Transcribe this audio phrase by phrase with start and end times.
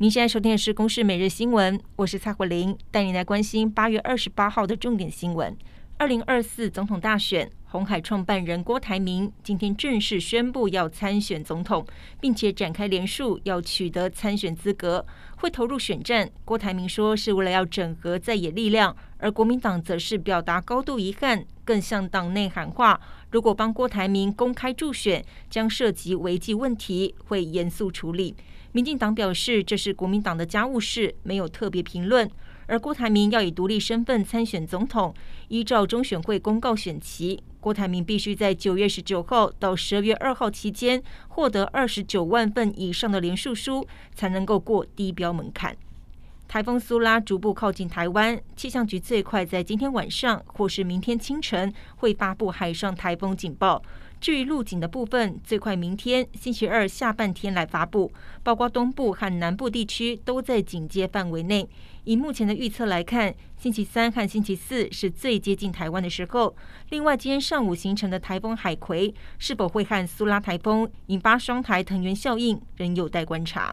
[0.00, 5.54] 您现在收听的是《公视每日新闻》，我是蔡慧玲，带您来关心八月二十八号的重点新闻。
[5.98, 11.86] 二零二四总统大选，红海创办人郭台铭今天正式宣布要参选总统，
[12.18, 15.04] 并且展开连署，要取得参选资格，
[15.36, 16.30] 会投入选战。
[16.46, 22.98] 郭台铭说是为了要整合在野力量，而国民党则是表达高度遗憾，更向党内喊话：
[23.30, 28.34] 如果帮郭台铭公开助选，将涉及违纪问题，会严肃处理。
[28.72, 32.30] 民进党表示这是国民党的家务事，没有特别评论。
[32.66, 35.12] 而郭台铭要以独立身份参选总统，
[35.48, 43.84] 依照中选会公告选期，郭台铭必须在九月十九号到十二月二号期间获得二十九万份以上的连署书，
[44.14, 45.76] 才能够过低标门槛。
[46.50, 53.80] 台风苏拉逐步靠近台湾，气象局最快在今天晚上或是明天清晨会发布海上台风警报。
[54.20, 58.10] 至于陆警的部分，最快明天星期二下半天来发布，
[58.42, 61.68] 包括东部和南部地区都在警戒范围内。
[62.02, 66.56] 以目前的预测来看，星期三和星期四是最接近台湾的时候。
[66.88, 73.72] 另外，今天上午形成的台风海葵是否会和苏拉台风引发双台藤原效应，仍有待观察。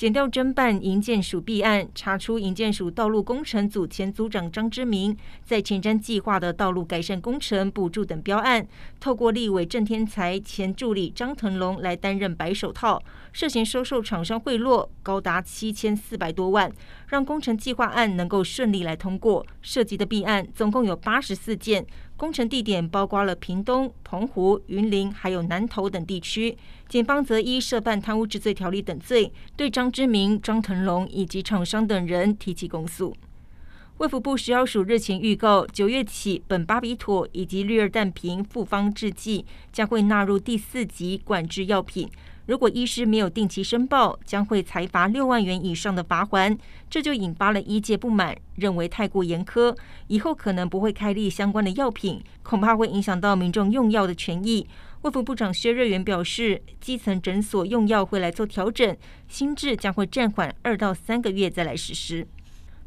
[0.00, 8.66] 检调侦办营建署弊案，查出营建署道路工程组前组长张之明在前瞻计划的道路改善工程补助等标案，
[8.98, 13.02] 透过立委郑天才前助理张腾龙来担任白手套，
[13.34, 16.72] 涉嫌收受厂商贿赂高达七千四百多万，
[17.08, 19.46] 让工程计划案能够顺利来通过。
[19.60, 21.84] 涉及的弊案总共有八十四件。
[22.20, 26.54] 工程地点包括了屏东、澎湖、云林，还有南投等地区。
[26.86, 33.16] 检方则依涉犯贪污治罪条例等罪，对张之明、张腾龙以及厂商等人提起公诉。
[33.96, 42.06] 卫福部食药署日前预告，九月起，苯巴比妥以及氯二氮平复方制剂将会纳入第四级管制药品。
[42.50, 46.58] 如果医师没有定期申报，将会裁罚六万元以上的罚锾。
[46.90, 49.72] 这就引发了医界不满，认为太过严苛，
[50.08, 54.66] 以后可能不会开立相关的药品，恐怕会影响到民众用药的权益。
[55.02, 58.96] 卫福部长薛瑞元表示，基层诊所用药会来做调整，
[59.28, 62.26] 新制将会暂缓二到三个月再来实施。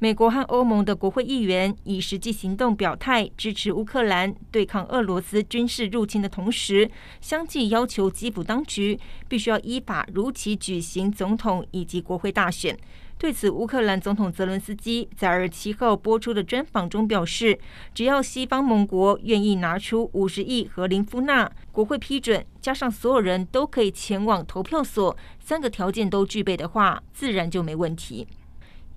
[0.00, 6.88] 美国和欧盟的国会议员以实际行动表态支持乌克兰对抗俄罗斯军事入侵的同时，
[7.20, 12.78] 相继要求基辅当局必须要依法如期举行总统以及国会大选。
[13.18, 17.58] 对此，乌克兰总统泽伦斯基在二十七号播出的专访中表示，
[17.92, 28.24] 只要西方盟国愿意拿出五十亿和林夫纳，国会批准，加上所有人都可以前往投票所，三个条件都具备的话，自然就没问题。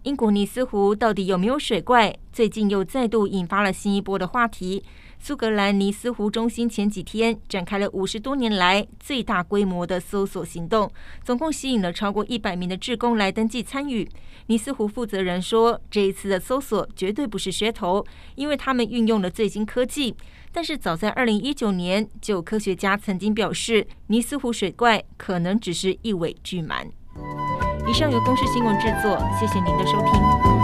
[0.03, 2.15] 英国尼斯湖到底有没有水怪？
[2.33, 4.83] 最近又再度引发了新一波的话题。
[5.19, 10.91] 苏格兰尼斯湖中心前几天展开了五十多年来最大规模的搜索行动，
[11.23, 14.09] 总共吸引了超过一百名的志工来登记参与。
[14.47, 20.15] 尼斯湖负责人说，这一次的搜索绝对不是噱头，因为他们运用了最新科技。
[20.51, 26.87] 但是早在二零一九年，就有科学家曾经表示，尼斯湖水怪可能只是一尾巨螨。
[27.87, 30.60] 以上由公视新闻制作，谢谢您的收听。